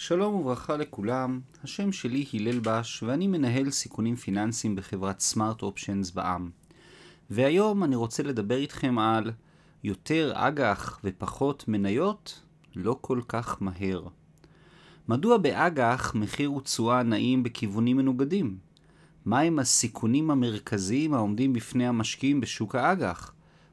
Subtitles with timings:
[0.00, 6.50] שלום וברכה לכולם, השם שלי הלל בש ואני מנהל סיכונים פיננסיים בחברת סמארט אופשנס בע"מ.
[7.30, 9.32] והיום אני רוצה לדבר איתכם על
[9.84, 12.42] יותר אג"ח ופחות מניות,
[12.76, 14.02] לא כל כך מהר.
[15.08, 18.58] מדוע באג"ח מחיר ותשואה נעים בכיוונים מנוגדים?
[19.26, 23.32] מהם הסיכונים המרכזיים העומדים בפני המשקיעים בשוק האג"ח?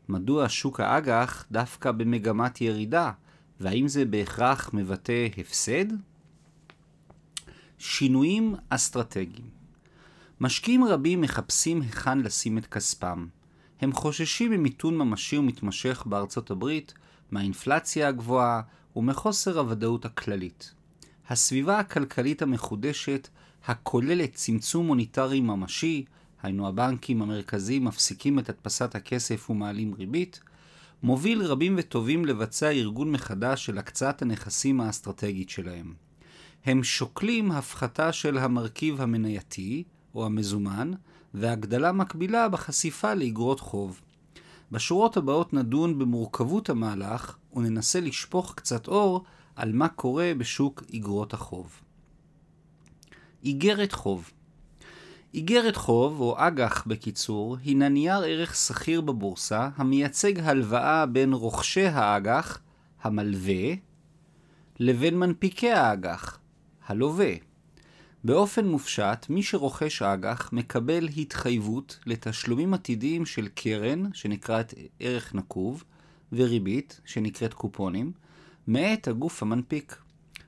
[0.09, 3.11] מדוע שוק האג"ח דווקא במגמת ירידה?
[3.59, 5.85] והאם זה בהכרח מבטא הפסד?
[7.77, 9.49] שינויים אסטרטגיים
[10.41, 13.27] משקיעים רבים מחפשים היכן לשים את כספם.
[13.81, 16.93] הם חוששים ממיתון ממשי ומתמשך בארצות הברית,
[17.31, 18.61] מהאינפלציה הגבוהה
[18.95, 20.73] ומחוסר הוודאות הכללית.
[21.29, 23.27] הסביבה הכלכלית המחודשת,
[23.65, 26.05] הכוללת צמצום מוניטרי ממשי,
[26.43, 30.39] היינו הבנקים המרכזיים מפסיקים את הדפסת הכסף ומעלים ריבית,
[31.03, 36.04] מוביל רבים וטובים לבצע ארגון מחדש של הקצאת הנכסים האסטרטגית שלהם.
[36.65, 39.83] הם שוקלים הפחתה של המרכיב המנייתי,
[40.15, 40.91] או המזומן,
[41.33, 44.01] והגדלה מקבילה בחשיפה לאגרות חוב.
[44.71, 49.23] בשורות הבאות נדון במורכבות המהלך, וננסה לשפוך קצת אור
[49.55, 51.81] על מה קורה בשוק אגרות החוב.
[53.43, 54.31] איגרת חוב
[55.35, 62.59] איגרת חוב, או אג"ח בקיצור, הינה נייר ערך שכיר בבורסה המייצג הלוואה בין רוכשי האג"ח,
[63.01, 63.73] המלווה,
[64.79, 66.39] לבין מנפיקי האג"ח,
[66.87, 67.33] הלווה.
[68.23, 75.83] באופן מופשט, מי שרוכש אג"ח מקבל התחייבות לתשלומים עתידיים של קרן, שנקראת ערך נקוב,
[76.31, 78.11] וריבית, שנקראת קופונים,
[78.67, 79.97] מאת הגוף המנפיק.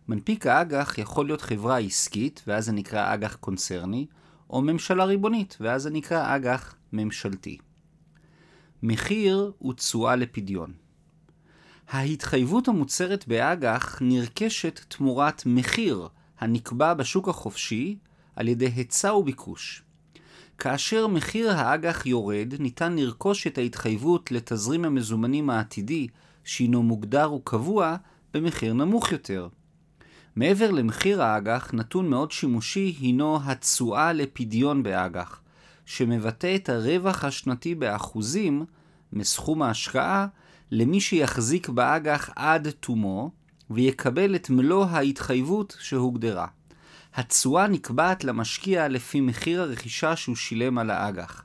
[0.07, 4.05] מנפיק האג"ח יכול להיות חברה עסקית, ואז זה נקרא אג"ח קונצרני,
[4.49, 7.57] או ממשלה ריבונית, ואז זה נקרא אג"ח ממשלתי.
[8.83, 10.73] מחיר הוא תשואה לפדיון.
[11.89, 16.07] ההתחייבות המוצרת באג"ח נרכשת תמורת מחיר
[16.39, 17.97] הנקבע בשוק החופשי
[18.35, 19.83] על ידי היצע וביקוש.
[20.57, 26.07] כאשר מחיר האג"ח יורד, ניתן לרכוש את ההתחייבות לתזרים המזומנים העתידי,
[26.43, 27.95] שהינו מוגדר וקבוע,
[28.33, 29.47] במחיר נמוך יותר.
[30.35, 35.41] מעבר למחיר האג"ח, נתון מאוד שימושי הינו התשואה לפדיון באג"ח,
[35.85, 38.65] שמבטא את הרווח השנתי באחוזים
[39.13, 40.27] מסכום ההשקעה
[40.71, 43.31] למי שיחזיק באג"ח עד תומו,
[43.69, 46.47] ויקבל את מלוא ההתחייבות שהוגדרה.
[47.15, 51.43] התשואה נקבעת למשקיע לפי מחיר הרכישה שהוא שילם על האג"ח.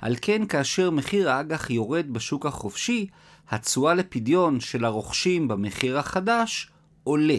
[0.00, 3.06] על כן, כאשר מחיר האג"ח יורד בשוק החופשי,
[3.48, 6.70] התשואה לפדיון של הרוכשים במחיר החדש
[7.04, 7.38] עולה.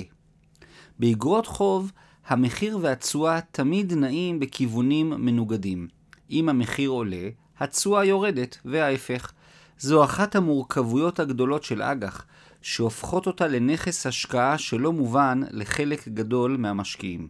[0.99, 1.91] באגרות חוב,
[2.27, 5.87] המחיר והתשואה תמיד נעים בכיוונים מנוגדים.
[6.31, 7.29] אם המחיר עולה,
[7.59, 9.31] התשואה יורדת, וההפך.
[9.79, 12.25] זו אחת המורכבויות הגדולות של אג"ח,
[12.67, 17.27] שהופכות אותה לנכס השקעה שלא מובן לחלק גדול מהמשקיעים.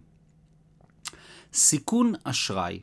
[1.53, 2.79] סיכון אשראי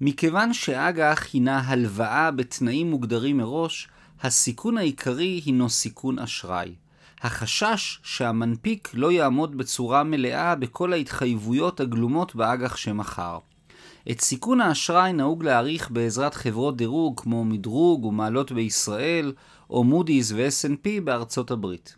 [0.00, 3.88] מכיוון שאג"ח הינה הלוואה בתנאים מוגדרים מראש,
[4.22, 6.74] הסיכון העיקרי הינו סיכון אשראי.
[7.22, 13.38] החשש שהמנפיק לא יעמוד בצורה מלאה בכל ההתחייבויות הגלומות באג"ח שמכר.
[14.10, 19.32] את סיכון האשראי נהוג להעריך בעזרת חברות דירוג כמו מדרוג ומעלות בישראל,
[19.70, 21.96] או מודי'ס ו-S&P בארצות הברית.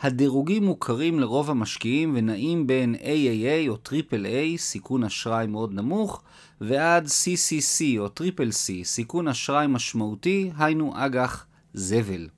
[0.00, 6.22] הדירוגים מוכרים לרוב המשקיעים ונעים בין AAA או AAA, סיכון אשראי מאוד נמוך,
[6.60, 12.28] ועד CCC או CCC, סיכון אשראי משמעותי, היינו אג"ח זבל.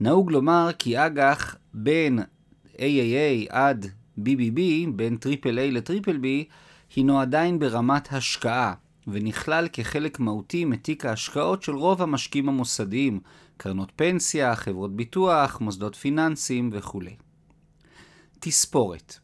[0.00, 2.18] נהוג לומר כי אג"ח בין
[2.76, 3.86] AAA עד
[4.18, 4.60] BBB,
[4.94, 6.26] בין AAA ל-BBB,
[6.96, 8.74] הינו עדיין ברמת השקעה,
[9.06, 13.20] ונכלל כחלק מהותי מתיק ההשקעות של רוב המשקיעים המוסדיים,
[13.58, 17.00] קרנות פנסיה, חברות ביטוח, מוסדות פיננסיים וכו'.
[18.40, 19.18] תספורת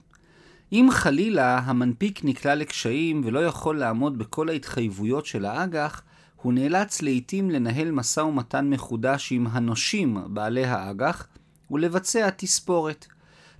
[0.72, 6.02] אם חלילה המנפיק נקלע לקשיים ולא יכול לעמוד בכל ההתחייבויות של האג"ח,
[6.36, 11.26] הוא נאלץ לעתים לנהל משא ומתן מחודש עם הנושים בעלי האג"ח
[11.70, 13.06] ולבצע תספורת.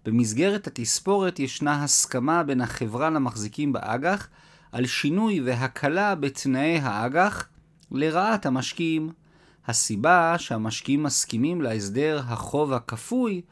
[0.05, 4.29] במסגרת התספורת ישנה הסכמה בין החברה למחזיקים באג"ח
[4.73, 7.49] על שינוי והקלה בתנאי האג"ח
[7.91, 9.24] לרעת המשקיעים.
[9.67, 13.43] הסיבה שהמשקיעים מסכימים להסדר החוב הכפוי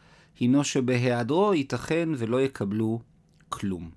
[0.41, 3.01] הינו שבהיעדרו ייתכן ולא יקבלו
[3.49, 3.91] כלום.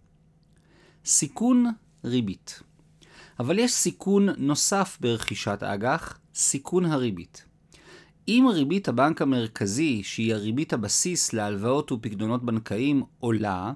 [1.05, 1.71] סיכון
[2.03, 2.61] ריבית
[3.39, 7.45] אבל יש סיכון נוסף ברכישת אג"ח, סיכון הריבית.
[8.27, 13.71] אם ריבית הבנק המרכזי, שהיא הריבית הבסיס להלוואות ופקדונות בנקאיים, עולה,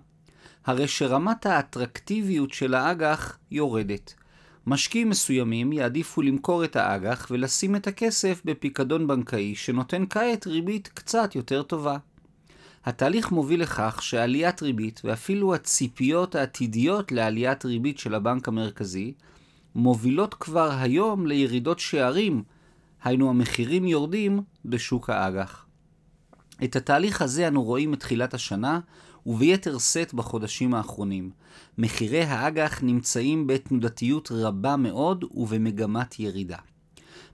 [0.66, 4.14] הרי שרמת האטרקטיביות של האג"ח יורדת.
[4.69, 11.36] משקיעים מסוימים יעדיפו למכור את האג"ח ולשים את הכסף בפיקדון בנקאי שנותן כעת ריבית קצת
[11.36, 11.98] יותר טובה.
[12.86, 19.13] התהליך מוביל לכך שעליית ריבית, ואפילו הציפיות העתידיות לעליית ריבית של הבנק המרכזי,
[19.75, 22.44] מובילות כבר היום לירידות שערים,
[23.04, 25.66] היינו המחירים יורדים בשוק האג"ח.
[26.63, 28.80] את התהליך הזה אנו רואים מתחילת השנה,
[29.25, 31.31] וביתר שאת בחודשים האחרונים.
[31.77, 36.57] מחירי האג"ח נמצאים בתנודתיות רבה מאוד ובמגמת ירידה.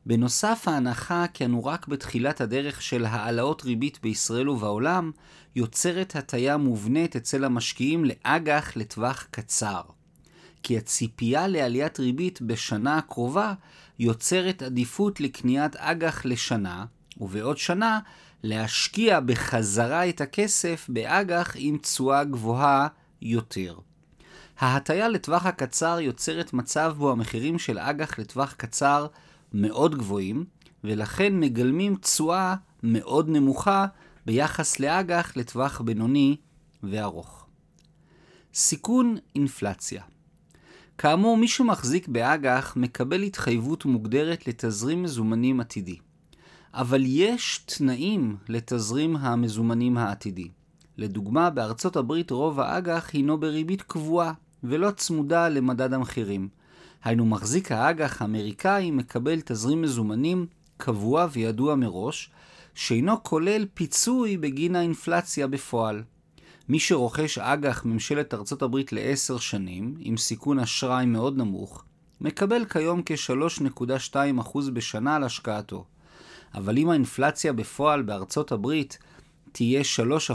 [0.06, 5.12] בנוסף, ההנחה כי אנו רק בתחילת הדרך של העלאות ריבית בישראל ובעולם,
[5.56, 9.82] יוצרת הטיה מובנית אצל המשקיעים לאג"ח לטווח קצר.
[10.64, 13.54] כי הציפייה לעליית ריבית בשנה הקרובה
[14.00, 16.86] יוצרת עדיפות לקניית אג"ח לשנה,
[17.18, 18.00] ובעוד שנה
[18.46, 22.88] להשקיע בחזרה את הכסף באג"ח עם תשואה גבוהה
[23.22, 23.78] יותר.
[24.60, 29.08] ההטיה לטווח הקצר יוצרת מצב בו המחירים של אג"ח לטווח קצר
[29.54, 30.46] מאוד גבוהים,
[30.84, 33.86] ולכן מגלמים תשואה מאוד נמוכה
[34.26, 36.36] ביחס לאג"ח לטווח בינוני
[36.84, 37.48] וארוך.
[38.54, 40.04] סיכון אינפלציה
[40.98, 45.98] כאמור, מי שמחזיק באג"ח מקבל התחייבות מוגדרת לתזרים מזומנים עתידי.
[46.78, 50.48] אבל יש תנאים לתזרים המזומנים העתידי.
[50.98, 54.34] לדוגמה, בארצות הברית רוב האג"ח הינו בריבית קבועה,
[54.64, 56.50] ולא צמודה למדד המחירים.
[57.04, 60.46] היינו מחזיק האג"ח האמריקאי מקבל תזרים מזומנים
[60.78, 62.32] קבוע וידוע מראש,
[62.74, 66.04] שאינו כולל פיצוי בגין האינפלציה בפועל.
[66.70, 71.84] מי שרוכש אג"ח ממשלת ארצות הברית לעשר שנים, עם סיכון אשראי מאוד נמוך,
[72.22, 75.86] מקבל כיום כ-3.2% בשנה על השקעתו.
[76.56, 78.98] אבל אם האינפלציה בפועל בארצות הברית
[79.52, 79.82] תהיה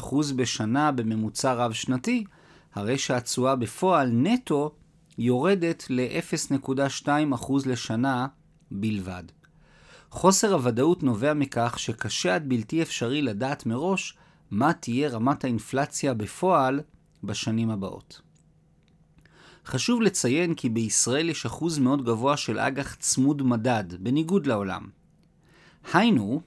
[0.00, 2.24] 3% בשנה בממוצע רב-שנתי,
[2.74, 4.74] הרי שהתשואה בפועל נטו
[5.18, 8.26] יורדת ל-0.2% לשנה
[8.70, 9.22] בלבד.
[10.10, 14.16] חוסר הוודאות נובע מכך שקשה עד בלתי אפשרי לדעת מראש
[14.50, 16.80] מה תהיה רמת האינפלציה בפועל
[17.24, 18.20] בשנים הבאות.
[19.66, 24.99] חשוב לציין כי בישראל יש אחוז מאוד גבוה של אג"ח צמוד מדד, בניגוד לעולם.
[25.92, 26.42] היינו,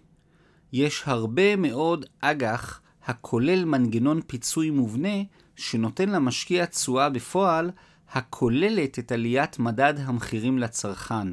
[0.74, 5.24] יש הרבה מאוד אג"ח הכולל מנגנון פיצוי מובנה
[5.56, 7.71] שנותן למשקיע תשואה בפועל
[8.12, 11.27] הכוללת את עליית מדד המחירים לצרכן.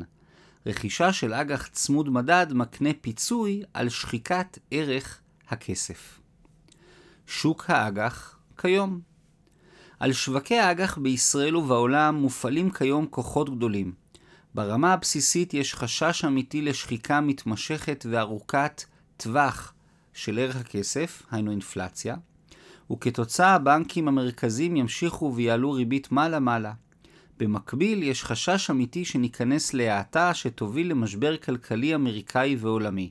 [0.67, 6.21] רכישה של אג"ח צמוד מדד מקנה פיצוי על שחיקת ערך הכסף.
[7.27, 9.01] שוק האג"ח כיום
[10.01, 13.93] על שווקי האג"ח בישראל ובעולם מופעלים כיום כוחות גדולים.
[14.55, 18.85] ברמה הבסיסית יש חשש אמיתי לשחיקה מתמשכת וארוכת
[19.17, 19.75] טווח
[20.13, 22.17] של ערך הכסף, היינו אינפלציה,
[22.93, 26.73] וכתוצאה הבנקים המרכזיים ימשיכו ויעלו ריבית מעלה-מעלה.
[27.39, 33.09] במקביל, יש חשש אמיתי שניכנס להאטה שתוביל למשבר כלכלי אמריקאי ועולמי.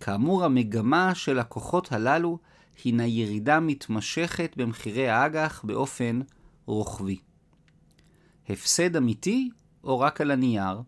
[0.00, 2.38] כאמור, המגמה של הכוחות הללו
[2.84, 6.20] הינה ירידה מתמשכת במחירי האג"ח באופן
[6.66, 7.18] רוחבי.
[8.48, 9.50] הפסד אמיתי
[9.84, 10.80] או רק על הנייר?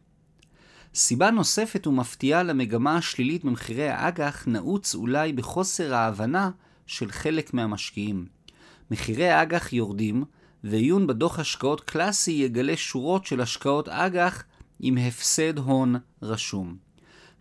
[0.95, 6.51] סיבה נוספת ומפתיעה למגמה השלילית במחירי האג"ח נעוץ אולי בחוסר ההבנה
[6.87, 8.27] של חלק מהמשקיעים.
[8.91, 10.25] מחירי האג"ח יורדים,
[10.65, 14.45] ועיון בדוח השקעות קלאסי יגלה שורות של השקעות אג"ח
[14.81, 16.77] עם הפסד הון רשום.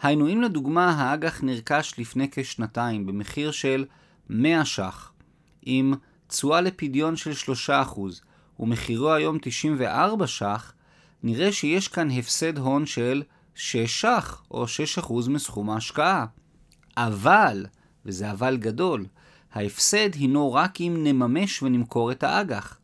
[0.01, 3.85] היינו, אם לדוגמה האג"ח נרכש לפני כשנתיים במחיר של
[4.29, 5.11] 100 ש"ח,
[5.61, 5.93] עם
[6.27, 7.31] תשואה לפדיון של
[7.67, 7.99] 3%
[8.59, 10.73] ומחירו היום 94 ש"ח,
[11.23, 13.23] נראה שיש כאן הפסד הון של
[13.55, 14.65] 6 ש"ח או
[14.99, 16.25] 6% מסכום ההשקעה.
[16.97, 17.65] אבל,
[18.05, 19.05] וזה אבל גדול,
[19.53, 22.77] ההפסד הינו רק אם נממש ונמכור את האג"ח.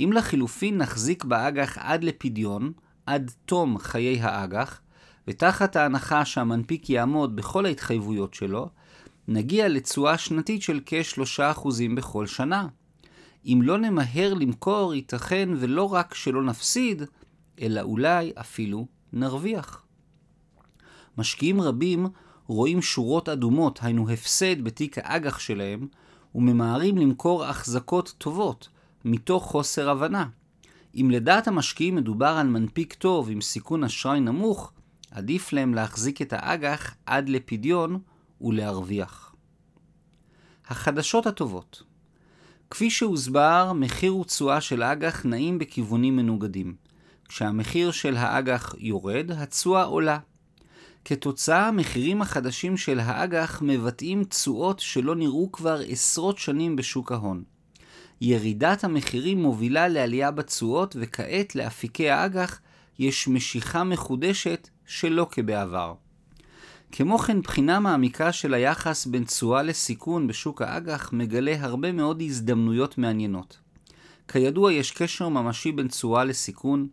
[0.00, 2.72] אם לחילופין נחזיק באג"ח עד לפדיון,
[3.06, 4.80] עד תום חיי האג"ח,
[5.28, 8.68] ותחת ההנחה שהמנפיק יעמוד בכל ההתחייבויות שלו,
[9.28, 12.66] נגיע לתשואה שנתית של כ-3% בכל שנה.
[13.46, 17.02] אם לא נמהר למכור, ייתכן ולא רק שלא נפסיד,
[17.60, 19.82] אלא אולי אפילו נרוויח.
[21.18, 22.06] משקיעים רבים
[22.46, 25.88] רואים שורות אדומות, היינו הפסד בתיק האג"ח שלהם,
[26.34, 28.68] וממהרים למכור החזקות טובות,
[29.04, 30.26] מתוך חוסר הבנה.
[30.94, 34.72] אם לדעת המשקיעים מדובר על מנפיק טוב עם סיכון אשראי נמוך,
[35.10, 38.00] עדיף להם להחזיק את האג"ח עד לפדיון
[38.40, 39.34] ולהרוויח.
[40.68, 41.82] החדשות הטובות
[42.70, 46.74] כפי שהוסבר, מחיר ותשואה של אג"ח נעים בכיוונים מנוגדים.
[47.30, 50.18] כשהמחיר של האג"ח יורד, התשואה עולה.
[51.04, 57.42] כתוצאה, המחירים החדשים של האג"ח מבטאים תשואות שלא נראו כבר עשרות שנים בשוק ההון.
[58.20, 62.60] ירידת המחירים מובילה לעלייה בתשואות, וכעת לאפיקי האג"ח
[62.98, 65.94] יש משיכה מחודשת שלא כבעבר.
[66.92, 72.98] כמו כן, בחינה מעמיקה של היחס בין תשואה לסיכון בשוק האג"ח מגלה הרבה מאוד הזדמנויות
[72.98, 73.58] מעניינות.
[74.28, 76.88] כידוע, יש קשר ממשי בין תשואה לסיכון,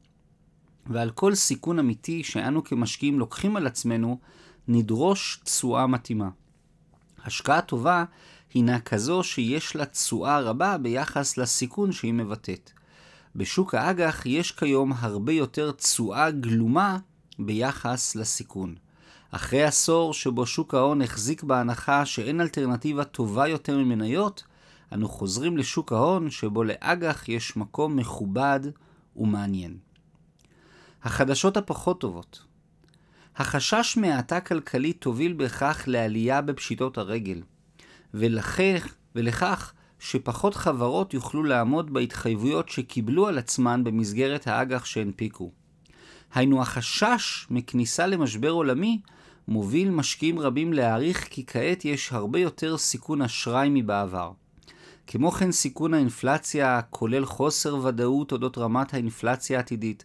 [0.89, 4.20] ועל כל סיכון אמיתי שאנו כמשקיעים לוקחים על עצמנו,
[4.67, 6.29] נדרוש תשואה מתאימה.
[7.25, 8.03] השקעה טובה
[8.53, 12.72] הינה כזו שיש לה תשואה רבה ביחס לסיכון שהיא מבטאת.
[13.36, 16.98] בשוק האג"ח יש כיום הרבה יותר תשואה גלומה
[17.39, 18.75] ביחס לסיכון.
[19.32, 24.44] אחרי עשור שבו שוק ההון החזיק בהנחה שאין אלטרנטיבה טובה יותר ממניות,
[24.94, 28.60] אנו חוזרים לשוק ההון שבו לאג"ח יש מקום מכובד
[29.15, 29.77] ומעניין.
[31.04, 32.44] החדשות הפחות טובות
[33.38, 37.42] החשש מהאטה כלכלית תוביל בהכרח לעלייה בפשיטות הרגל,
[38.13, 45.51] ולכך, ולכך שפחות חברות יוכלו לעמוד בהתחייבויות שקיבלו על עצמן במסגרת האג"ח שהנפיקו.
[46.34, 49.01] היינו החשש מכניסה למשבר עולמי
[49.48, 54.32] מוביל משקיעים רבים להעריך כי כעת יש הרבה יותר סיכון אשראי מבעבר.
[55.08, 60.04] כמו כן סיכון האינפלציה כולל חוסר ודאות אודות רמת האינפלציה העתידית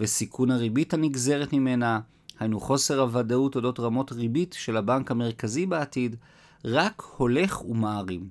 [0.00, 2.00] וסיכון הריבית הנגזרת ממנה,
[2.38, 6.16] היינו חוסר הוודאות אודות רמות ריבית של הבנק המרכזי בעתיד,
[6.64, 8.28] רק הולך ומערים.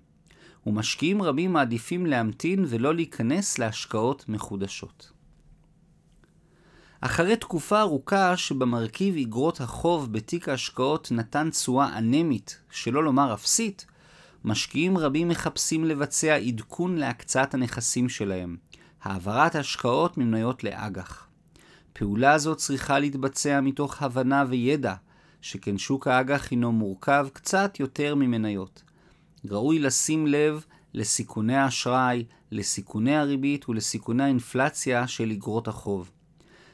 [0.66, 5.12] ומשקיעים רבים מעדיפים להמתין ולא להיכנס להשקעות מחודשות.
[7.02, 13.86] אחרי תקופה ארוכה שבמרכיב אגרות החוב בתיק ההשקעות נתן תשואה אנמית, שלא לומר אפסית,
[14.44, 18.58] משקיעים רבים מחפשים לבצע עדכון להקצאת הנכסים שלהם,
[19.02, 21.29] העברת השקעות ממניות לאג"ח.
[22.00, 24.94] פעולה זו צריכה להתבצע מתוך הבנה וידע,
[25.42, 28.84] שכן שוק האג"ח הינו מורכב קצת יותר ממניות.
[29.50, 36.12] ראוי לשים לב לסיכוני האשראי, לסיכוני הריבית ולסיכוני האינפלציה של אגרות החוב.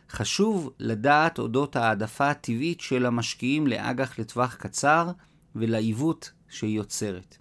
[0.09, 5.11] חשוב לדעת אודות העדפה הטבעית של המשקיעים לאג"ח לטווח קצר
[5.55, 7.37] ולעיוות שהיא יוצרת.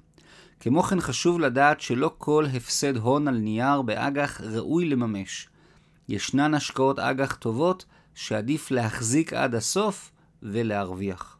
[0.61, 5.49] כמו כן חשוב לדעת שלא כל הפסד הון על נייר באג"ח ראוי לממש.
[6.09, 7.85] ישנן השקעות אג"ח טובות
[8.15, 10.11] שעדיף להחזיק עד הסוף
[10.43, 11.39] ולהרוויח.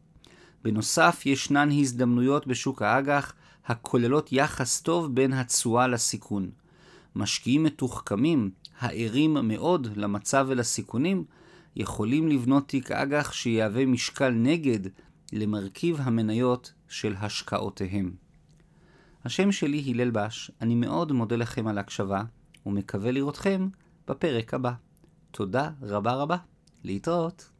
[0.64, 3.35] בנוסף, ישנן הזדמנויות בשוק האג"ח
[3.66, 6.50] הכוללות יחס טוב בין התשואה לסיכון.
[7.16, 11.25] משקיעים מתוחכמים, הערים מאוד למצב ולסיכונים,
[11.76, 14.90] יכולים לבנות תיק אג"ח שיהווה משקל נגד
[15.33, 18.12] למרכיב המניות של השקעותיהם.
[19.25, 22.23] השם שלי הלל בש, אני מאוד מודה לכם על ההקשבה,
[22.66, 23.68] ומקווה לראותכם
[24.08, 24.73] בפרק הבא.
[25.30, 26.37] תודה רבה רבה.
[26.84, 27.53] להתראות.